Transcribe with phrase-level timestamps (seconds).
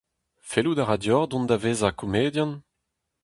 [0.49, 2.51] Fellout a ra deoc'h dont da vezañ komedian?